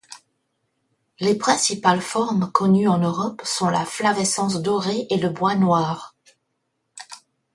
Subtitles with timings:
[1.19, 6.15] Les principales formes connues en Europe sont la flavescence dorée et le bois noir.